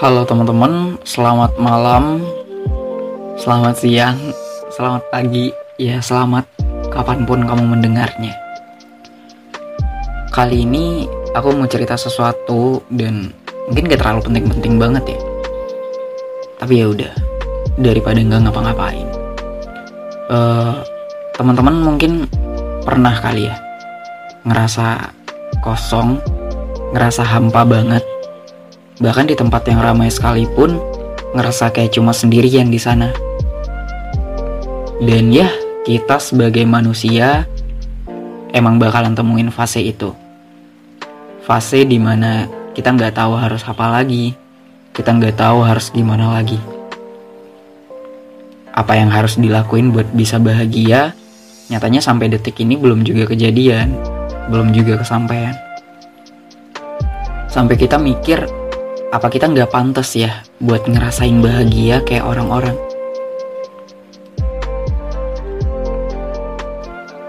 Halo 0.00 0.24
teman-teman, 0.24 0.96
selamat 1.04 1.60
malam, 1.60 2.24
selamat 3.36 3.84
siang, 3.84 4.16
selamat 4.72 5.04
pagi, 5.12 5.52
ya 5.76 6.00
selamat 6.00 6.48
kapan 6.88 7.28
pun 7.28 7.44
kamu 7.44 7.68
mendengarnya. 7.68 8.32
Kali 10.32 10.64
ini 10.64 11.04
aku 11.36 11.52
mau 11.52 11.68
cerita 11.68 12.00
sesuatu 12.00 12.80
dan 12.88 13.28
mungkin 13.68 13.92
gak 13.92 14.00
terlalu 14.00 14.20
penting-penting 14.24 14.80
banget 14.80 15.04
ya. 15.04 15.20
Tapi 16.64 16.80
ya 16.80 16.86
udah, 16.88 17.12
daripada 17.76 18.24
nggak 18.24 18.40
ngapa-ngapain. 18.48 19.08
Uh, 20.32 20.80
teman-teman 21.36 21.76
mungkin 21.76 22.24
pernah 22.88 23.12
kali 23.20 23.52
ya 23.52 23.56
ngerasa 24.48 25.12
kosong, 25.60 26.16
ngerasa 26.96 27.20
hampa 27.20 27.68
banget 27.68 28.00
Bahkan 29.00 29.32
di 29.32 29.34
tempat 29.34 29.64
yang 29.64 29.80
ramai 29.80 30.12
sekalipun, 30.12 30.76
ngerasa 31.32 31.72
kayak 31.72 31.96
cuma 31.96 32.12
sendirian 32.12 32.68
di 32.68 32.76
sana. 32.76 33.08
Dan 35.00 35.32
ya, 35.32 35.48
kita 35.88 36.20
sebagai 36.20 36.68
manusia 36.68 37.48
emang 38.52 38.76
bakalan 38.76 39.16
temuin 39.16 39.48
fase 39.48 39.80
itu. 39.80 40.12
Fase 41.40 41.88
di 41.88 41.96
mana 41.96 42.44
kita 42.76 42.92
nggak 42.92 43.16
tahu 43.16 43.40
harus 43.40 43.64
apa 43.64 43.88
lagi, 43.88 44.36
kita 44.92 45.16
nggak 45.16 45.40
tahu 45.40 45.64
harus 45.64 45.88
gimana 45.88 46.36
lagi. 46.36 46.60
Apa 48.76 49.00
yang 49.00 49.08
harus 49.08 49.40
dilakuin 49.40 49.96
buat 49.96 50.12
bisa 50.12 50.36
bahagia, 50.36 51.16
nyatanya 51.72 52.04
sampai 52.04 52.28
detik 52.28 52.60
ini 52.60 52.76
belum 52.76 53.00
juga 53.00 53.32
kejadian, 53.32 53.96
belum 54.52 54.76
juga 54.76 55.00
kesampaian. 55.00 55.56
Sampai 57.48 57.80
kita 57.80 57.96
mikir, 57.96 58.59
apa 59.10 59.26
kita 59.26 59.50
nggak 59.50 59.74
pantas 59.74 60.14
ya 60.14 60.46
buat 60.62 60.86
ngerasain 60.86 61.42
bahagia 61.42 61.98
kayak 62.06 62.22
orang-orang? 62.22 62.78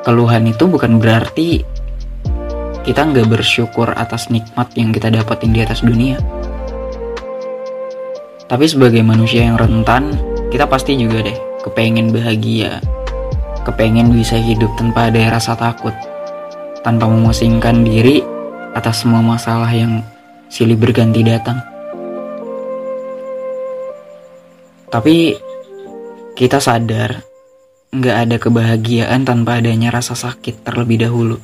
Keluhan 0.05 0.45
itu 0.45 0.69
bukan 0.69 1.01
berarti 1.01 1.65
kita 2.85 3.01
nggak 3.01 3.33
bersyukur 3.33 3.89
atas 3.97 4.29
nikmat 4.29 4.69
yang 4.77 4.93
kita 4.93 5.09
dapetin 5.09 5.57
di 5.57 5.65
atas 5.65 5.81
dunia. 5.81 6.21
Tapi 8.45 8.65
sebagai 8.69 9.01
manusia 9.01 9.41
yang 9.41 9.57
rentan, 9.57 10.13
kita 10.53 10.69
pasti 10.69 10.93
juga 10.93 11.25
deh 11.25 11.37
kepengen 11.65 12.13
bahagia, 12.13 12.77
kepengen 13.65 14.13
bisa 14.13 14.37
hidup 14.37 14.69
tanpa 14.77 15.09
ada 15.09 15.33
rasa 15.33 15.57
takut, 15.57 15.93
tanpa 16.85 17.09
memusingkan 17.09 17.81
diri 17.81 18.21
atas 18.77 19.01
semua 19.01 19.25
masalah 19.25 19.69
yang 19.73 20.05
silih 20.45 20.77
berganti 20.77 21.25
datang. 21.25 21.70
Tapi 24.91 25.39
kita 26.35 26.59
sadar 26.59 27.23
nggak 27.95 28.17
ada 28.27 28.35
kebahagiaan 28.35 29.23
tanpa 29.23 29.63
adanya 29.63 29.87
rasa 29.87 30.19
sakit 30.19 30.67
terlebih 30.67 31.07
dahulu. 31.07 31.39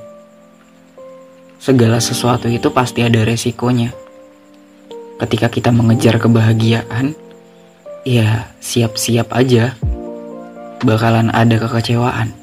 Segala 1.56 2.04
sesuatu 2.04 2.52
itu 2.52 2.68
pasti 2.76 3.08
ada 3.08 3.24
resikonya. 3.24 3.96
Ketika 5.24 5.48
kita 5.48 5.72
mengejar 5.72 6.20
kebahagiaan, 6.20 7.16
ya 8.04 8.52
siap-siap 8.60 9.32
aja 9.32 9.80
bakalan 10.84 11.32
ada 11.32 11.56
kekecewaan. 11.56 12.36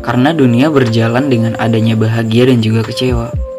Karena 0.00 0.32
dunia 0.32 0.72
berjalan 0.72 1.28
dengan 1.28 1.52
adanya 1.60 2.00
bahagia 2.00 2.48
dan 2.48 2.64
juga 2.64 2.80
kecewa. 2.88 3.49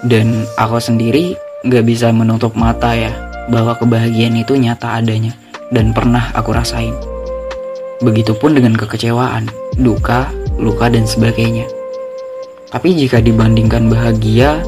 Dan 0.00 0.48
aku 0.56 0.80
sendiri 0.80 1.36
gak 1.68 1.84
bisa 1.84 2.08
menutup 2.08 2.56
mata 2.56 2.96
ya 2.96 3.12
bahwa 3.52 3.76
kebahagiaan 3.76 4.32
itu 4.40 4.56
nyata 4.56 4.96
adanya 4.96 5.36
dan 5.68 5.92
pernah 5.92 6.32
aku 6.32 6.56
rasain. 6.56 6.96
Begitupun 8.00 8.56
dengan 8.56 8.72
kekecewaan, 8.80 9.52
duka, 9.76 10.32
luka, 10.56 10.88
dan 10.88 11.04
sebagainya. 11.04 11.68
Tapi 12.72 12.96
jika 12.96 13.20
dibandingkan 13.20 13.92
bahagia, 13.92 14.64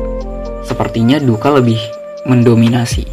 sepertinya 0.68 1.16
duka 1.16 1.48
lebih 1.48 1.80
mendominasi. 2.28 3.08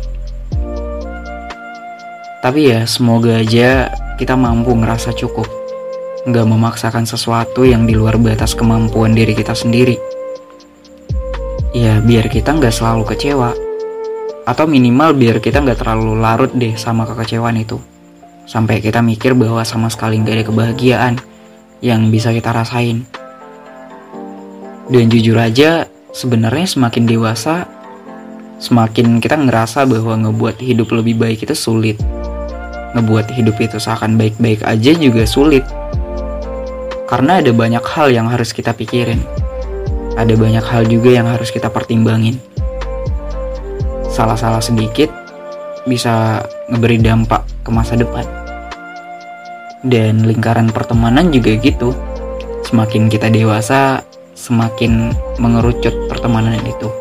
Tapi 2.43 2.67
ya 2.67 2.83
semoga 2.83 3.39
aja 3.39 3.87
kita 4.19 4.35
mampu 4.35 4.75
ngerasa 4.75 5.15
cukup. 5.15 5.47
Nggak 6.27 6.47
memaksakan 6.51 7.07
sesuatu 7.07 7.63
yang 7.63 7.87
di 7.87 7.95
luar 7.95 8.19
batas 8.19 8.51
kemampuan 8.59 9.15
diri 9.15 9.31
kita 9.31 9.55
sendiri 9.55 10.18
ya 11.69 12.01
biar 12.01 12.25
kita 12.29 12.57
nggak 12.57 12.73
selalu 12.73 13.03
kecewa. 13.05 13.51
Atau 14.49 14.65
minimal 14.65 15.13
biar 15.13 15.37
kita 15.37 15.61
nggak 15.61 15.85
terlalu 15.85 16.17
larut 16.17 16.51
deh 16.57 16.73
sama 16.73 17.05
kekecewaan 17.05 17.61
itu. 17.61 17.77
Sampai 18.49 18.81
kita 18.81 19.05
mikir 19.05 19.37
bahwa 19.37 19.61
sama 19.61 19.93
sekali 19.93 20.17
nggak 20.17 20.35
ada 20.41 20.45
kebahagiaan 20.49 21.13
yang 21.85 22.09
bisa 22.09 22.33
kita 22.33 22.49
rasain. 22.49 23.05
Dan 24.89 25.05
jujur 25.05 25.37
aja 25.37 25.85
sebenarnya 26.09 26.65
semakin 26.65 27.05
dewasa 27.05 27.69
semakin 28.57 29.21
kita 29.21 29.37
ngerasa 29.37 29.85
bahwa 29.85 30.17
ngebuat 30.27 30.57
hidup 30.65 30.89
lebih 30.97 31.21
baik 31.21 31.45
itu 31.45 31.53
sulit. 31.53 32.01
Ngebuat 32.97 33.29
hidup 33.37 33.61
itu 33.61 33.77
seakan 33.77 34.17
baik-baik 34.17 34.65
aja 34.65 34.91
juga 34.97 35.29
sulit. 35.29 35.61
Karena 37.05 37.37
ada 37.37 37.53
banyak 37.53 37.85
hal 37.85 38.09
yang 38.09 38.25
harus 38.33 38.49
kita 38.49 38.73
pikirin 38.73 39.21
ada 40.19 40.35
banyak 40.35 40.65
hal 40.67 40.83
juga 40.83 41.15
yang 41.15 41.31
harus 41.31 41.47
kita 41.47 41.71
pertimbangin. 41.71 42.35
Salah-salah 44.11 44.59
sedikit 44.59 45.07
bisa 45.87 46.43
ngeberi 46.67 46.99
dampak 46.99 47.47
ke 47.63 47.71
masa 47.71 47.95
depan. 47.95 48.27
Dan 49.79 50.27
lingkaran 50.27 50.75
pertemanan 50.75 51.31
juga 51.31 51.55
gitu. 51.55 51.95
Semakin 52.67 53.07
kita 53.07 53.31
dewasa, 53.31 54.03
semakin 54.35 55.15
mengerucut 55.39 55.95
pertemanan 56.11 56.59
itu. 56.67 56.91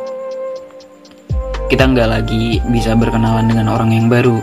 Kita 1.67 1.91
nggak 1.91 2.09
lagi 2.09 2.63
bisa 2.71 2.95
berkenalan 2.95 3.51
dengan 3.51 3.75
orang 3.75 3.91
yang 3.91 4.07
baru. 4.07 4.39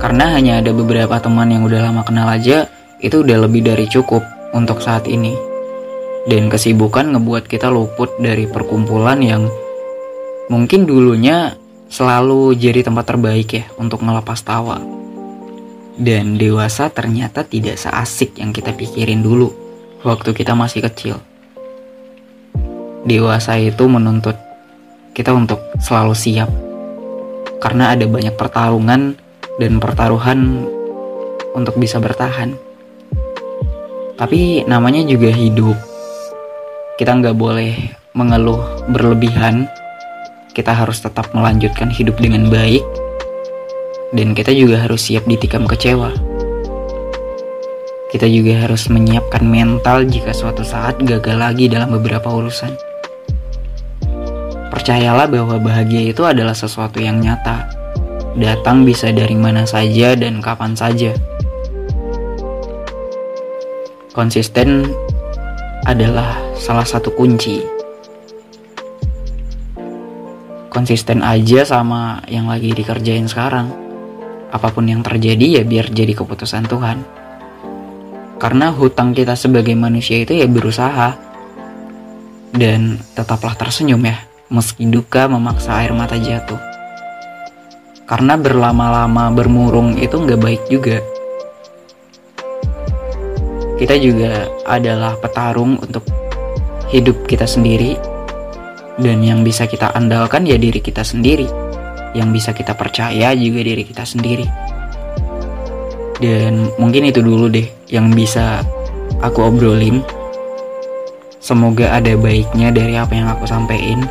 Karena 0.00 0.40
hanya 0.40 0.64
ada 0.64 0.72
beberapa 0.72 1.20
teman 1.20 1.52
yang 1.52 1.68
udah 1.68 1.92
lama 1.92 2.00
kenal 2.00 2.32
aja, 2.32 2.64
itu 3.04 3.20
udah 3.20 3.44
lebih 3.44 3.60
dari 3.60 3.84
cukup 3.86 4.24
untuk 4.56 4.80
saat 4.80 5.04
ini 5.04 5.45
dan 6.26 6.50
kesibukan 6.50 7.14
ngebuat 7.14 7.46
kita 7.46 7.70
luput 7.70 8.18
dari 8.18 8.50
perkumpulan 8.50 9.22
yang 9.22 9.46
mungkin 10.50 10.82
dulunya 10.82 11.54
selalu 11.86 12.58
jadi 12.58 12.82
tempat 12.82 13.14
terbaik 13.14 13.48
ya 13.54 13.64
untuk 13.78 14.02
ngelepas 14.02 14.42
tawa. 14.42 14.82
Dan 15.96 16.36
dewasa 16.36 16.92
ternyata 16.92 17.46
tidak 17.46 17.80
seasik 17.80 18.36
yang 18.36 18.52
kita 18.52 18.74
pikirin 18.74 19.22
dulu 19.22 19.48
waktu 20.02 20.34
kita 20.34 20.52
masih 20.52 20.84
kecil. 20.84 21.16
Dewasa 23.06 23.56
itu 23.62 23.86
menuntut 23.86 24.36
kita 25.14 25.30
untuk 25.30 25.62
selalu 25.78 26.12
siap. 26.12 26.50
Karena 27.62 27.94
ada 27.96 28.04
banyak 28.04 28.34
pertarungan 28.36 29.16
dan 29.56 29.72
pertaruhan 29.80 30.68
untuk 31.56 31.78
bisa 31.80 31.96
bertahan. 32.02 32.52
Tapi 34.20 34.68
namanya 34.68 35.00
juga 35.06 35.32
hidup 35.32 35.95
kita 36.96 37.12
nggak 37.12 37.36
boleh 37.36 37.76
mengeluh 38.16 38.88
berlebihan. 38.88 39.68
Kita 40.56 40.72
harus 40.72 41.04
tetap 41.04 41.28
melanjutkan 41.36 41.92
hidup 41.92 42.16
dengan 42.16 42.48
baik. 42.48 42.80
Dan 44.16 44.32
kita 44.32 44.48
juga 44.56 44.80
harus 44.80 45.04
siap 45.04 45.28
ditikam 45.28 45.68
kecewa. 45.68 46.08
Kita 48.08 48.24
juga 48.24 48.64
harus 48.64 48.88
menyiapkan 48.88 49.44
mental 49.44 50.08
jika 50.08 50.32
suatu 50.32 50.64
saat 50.64 50.96
gagal 51.04 51.36
lagi 51.36 51.68
dalam 51.68 51.92
beberapa 51.92 52.32
urusan. 52.32 52.72
Percayalah 54.72 55.28
bahwa 55.28 55.60
bahagia 55.60 56.16
itu 56.16 56.24
adalah 56.24 56.56
sesuatu 56.56 56.96
yang 56.96 57.20
nyata. 57.20 57.68
Datang 58.40 58.88
bisa 58.88 59.12
dari 59.12 59.36
mana 59.36 59.68
saja 59.68 60.16
dan 60.16 60.40
kapan 60.40 60.72
saja. 60.72 61.12
Konsisten 64.16 64.88
adalah 65.86 66.42
salah 66.58 66.82
satu 66.82 67.14
kunci. 67.14 67.62
Konsisten 70.66 71.22
aja 71.22 71.62
sama 71.62 72.26
yang 72.26 72.50
lagi 72.50 72.74
dikerjain 72.74 73.30
sekarang. 73.30 73.70
Apa 74.50 74.74
pun 74.74 74.90
yang 74.90 75.06
terjadi 75.06 75.62
ya 75.62 75.62
biar 75.62 75.88
jadi 75.94 76.10
keputusan 76.10 76.66
Tuhan. 76.66 76.98
Karena 78.36 78.74
hutang 78.74 79.14
kita 79.14 79.38
sebagai 79.38 79.78
manusia 79.78 80.20
itu 80.20 80.34
ya 80.34 80.50
berusaha. 80.50 81.14
Dan 82.50 82.98
tetaplah 83.14 83.54
tersenyum 83.54 84.02
ya, 84.02 84.18
meski 84.50 84.90
duka 84.90 85.30
memaksa 85.30 85.80
air 85.80 85.94
mata 85.94 86.18
jatuh. 86.18 86.58
Karena 88.10 88.34
berlama-lama 88.34 89.30
bermurung 89.32 89.96
itu 89.96 90.18
nggak 90.18 90.40
baik 90.40 90.62
juga 90.68 90.98
kita 93.76 93.94
juga 94.00 94.48
adalah 94.64 95.20
petarung 95.20 95.76
untuk 95.80 96.04
hidup 96.88 97.28
kita 97.28 97.44
sendiri. 97.44 97.96
Dan 98.96 99.20
yang 99.20 99.44
bisa 99.44 99.68
kita 99.68 99.92
andalkan 99.92 100.48
ya 100.48 100.56
diri 100.56 100.80
kita 100.80 101.04
sendiri. 101.04 101.44
Yang 102.16 102.28
bisa 102.32 102.50
kita 102.56 102.72
percaya 102.72 103.36
juga 103.36 103.60
diri 103.60 103.84
kita 103.84 104.08
sendiri. 104.08 104.48
Dan 106.16 106.72
mungkin 106.80 107.04
itu 107.04 107.20
dulu 107.20 107.52
deh 107.52 107.68
yang 107.92 108.08
bisa 108.16 108.64
aku 109.20 109.52
obrolin. 109.52 110.00
Semoga 111.36 111.92
ada 111.92 112.16
baiknya 112.16 112.72
dari 112.72 112.96
apa 112.96 113.12
yang 113.12 113.28
aku 113.28 113.44
sampaikan. 113.44 114.08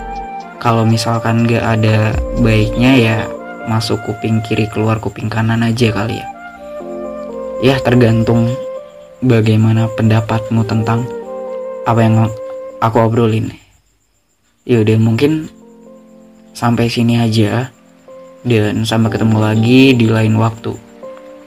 Kalau 0.61 0.85
misalkan 0.85 1.49
gak 1.49 1.65
ada 1.65 2.13
baiknya 2.39 2.91
ya 2.95 3.17
masuk 3.65 3.97
kuping 4.05 4.45
kiri 4.45 4.69
keluar 4.69 5.01
kuping 5.01 5.25
kanan 5.25 5.65
aja 5.65 5.89
kali 5.89 6.21
ya. 6.21 6.27
Ya 7.65 7.75
tergantung 7.81 8.53
bagaimana 9.23 9.87
pendapatmu 9.93 10.65
tentang 10.67 11.07
apa 11.85 11.99
yang 12.01 12.15
aku 12.81 12.97
obrolin. 12.99 13.53
Ya 14.65 14.81
udah 14.81 14.97
mungkin 14.97 15.47
sampai 16.51 16.89
sini 16.91 17.21
aja. 17.21 17.71
Dan 18.45 18.85
sampai 18.85 19.09
ketemu 19.09 19.41
lagi 19.41 19.97
di 19.97 20.05
lain 20.05 20.37
waktu. 20.37 20.77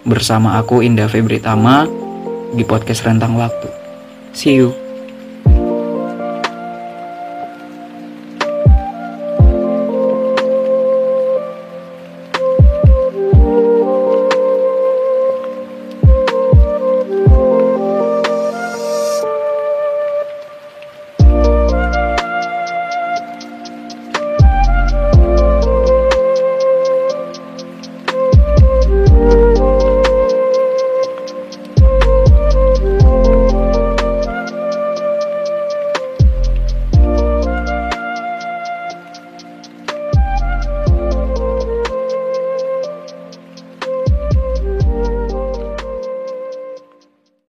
Bersama 0.03 0.59
aku 0.59 0.83
Indah 0.83 1.07
Febritama 1.07 1.87
di 2.59 2.67
podcast 2.67 3.07
Rentang 3.07 3.39
Waktu. 3.39 3.71
See 4.35 4.59
you 4.59 4.88